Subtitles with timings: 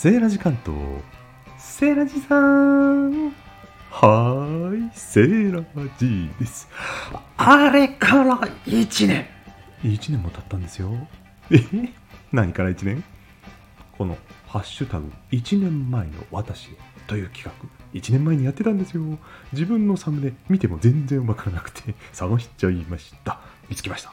[0.00, 0.78] セーラジ関東。
[1.58, 3.30] セーラジさん。
[3.90, 5.64] はーい、セーラ
[5.98, 6.68] ジです。
[7.36, 9.26] あれから1年
[9.82, 10.94] 1年も経ったんですよ。
[11.50, 11.58] え？
[12.30, 13.02] 何から1年？
[13.90, 14.16] この
[14.46, 16.76] ハッシュタグ1年前の私へ
[17.08, 17.52] という企画
[17.92, 19.02] 1年前にやってたんですよ。
[19.52, 23.40] 自分のサムネ見ても全然わからなくて探しちゃいました。
[23.68, 24.12] 見つけました。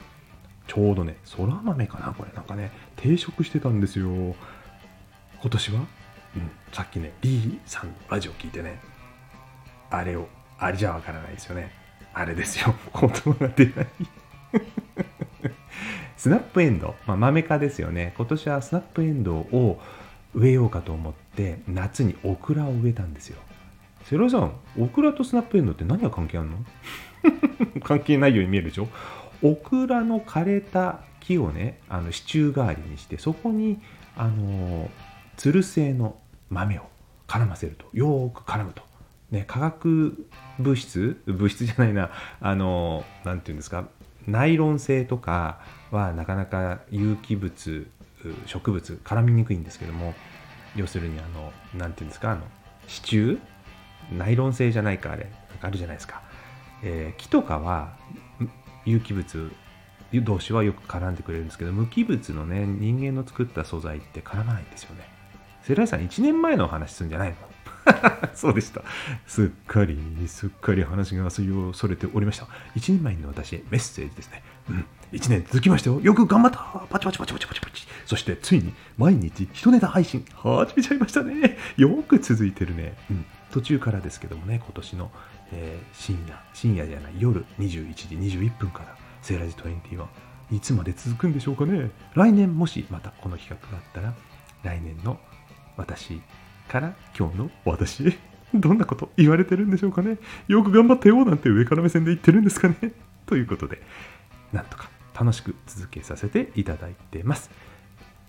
[0.65, 4.36] ちょうどね、そら豆かなこれなんかね、定食してたんですよ。
[5.42, 8.80] 今年は、うん、さっきね、リーさんのラジオ聞いてね、
[9.89, 10.28] あれを、
[10.58, 11.71] あれじゃわからないですよね。
[12.14, 12.74] あれですよ。
[13.00, 13.88] 言葉が出ない。
[16.18, 18.14] スナップエンドウ、まあ、豆科ですよね。
[18.18, 19.82] 今年はスナップエンドウを
[20.34, 23.38] 植えようかと思って、夏にオクラを植えたんですよ。
[24.06, 26.58] セロさん、オクラとスナップエンドウって何が関係あるの？
[27.83, 28.88] 関係ないように見えるでしょ？
[29.44, 33.80] オクラの枯れた木をね、あの支柱代わりにして、そこに、
[34.16, 34.89] あの、
[35.38, 36.17] つる性の
[36.50, 36.83] 豆を
[37.28, 38.83] 絡ませると、よく絡むと。
[39.31, 40.27] ね、化学
[40.59, 41.22] 物質？
[41.25, 43.88] 物質じゃないな、あの、なんていうんですか、
[44.27, 45.59] ナイロン製とか
[45.92, 47.88] はなかなか有機物、
[48.45, 50.14] 植物、絡みにくいんですけども、
[50.75, 52.42] 要するに、あの、なんていうんですか、あの、
[52.88, 53.39] 支柱？
[54.11, 56.22] ナイロン製じゃないか、あれ、なんかあるじゃないですか。
[56.83, 57.97] えー木とかは
[58.86, 59.52] 有機物
[60.14, 65.09] 同士はよく絡んでくれるんですけど無機物のね人間の作った素材って絡まないんですよね。
[65.66, 67.35] セラさん1年前の話するんじゃないの？
[68.33, 68.81] そうでした。
[69.27, 71.41] すっかりすっかり話がそ
[71.73, 72.47] それておりました。
[72.75, 74.43] 1年前の私メッセージですね。
[74.69, 74.86] うん。
[75.11, 75.99] 1年続きましたよ。
[76.02, 76.59] よく頑張った。
[76.89, 77.88] パチパチパチパチパチパチ。
[78.05, 80.25] そしてついに毎日一ネタ配信。
[80.36, 81.58] 始めちゃいましたね。
[81.77, 85.11] よく続いてるね、うん、途中からですけどもね今年の
[85.52, 90.08] えー深夜、深夜じゃない、夜21時21分から、セーラジ20は
[90.52, 91.91] いつまで続くんでしょうかね。
[92.13, 94.13] 来年もしまたこの企画があったら、
[94.63, 95.19] 来年の
[95.77, 96.21] 私
[96.67, 98.08] から今日の私？
[98.08, 98.17] へ、
[98.53, 100.17] どんなこと言われてるんでしょうかね？
[100.47, 102.93] よく頑張ってよなんて上から目線で言ってるんですかね？
[103.25, 103.81] ということで、
[104.53, 107.49] なんとか楽しく続けさせていただいてます。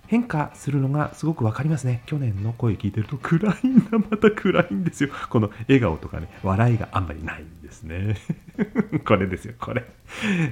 [0.07, 2.03] 変化するのがすごくわかりますね。
[2.07, 5.11] 去年の声聞いてると暗いんだ、また暗いんですよ。
[5.31, 8.17] この笑顔とかね、笑いがあんまりないんですね。
[9.05, 9.85] これですよ、これ。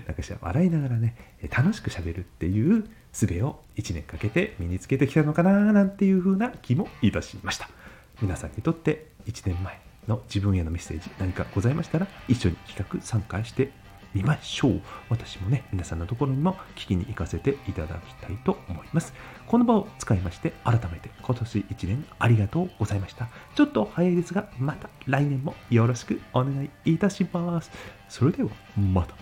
[0.06, 1.16] なんかしら笑いながらね、
[1.50, 7.68] 楽しく喋るっていう術を1年かけて身につけてきたのかななんていう風な気もいたしました。
[8.20, 13.70] 皆さんにとって1年前の自分へのメッセージ何かございましたら一緒に企画参加して
[14.14, 14.80] みましょう。
[15.10, 19.12] 私もね、皆さんのところにも聞きに行かせていただきたいと思います。
[19.46, 23.28] この場を使いまして、改めて今年1年ありがとうございました。
[23.54, 27.70] ちょっと早いですが、また来年もよろしくお願いいたします。
[28.08, 29.14] それでは、また、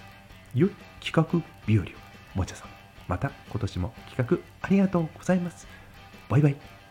[0.55, 0.71] 良い
[1.01, 1.87] 企画日和を。
[2.35, 2.69] もちゃさん、
[3.09, 5.67] また今年も企画ありがとうございます。
[6.29, 6.82] バイバイ。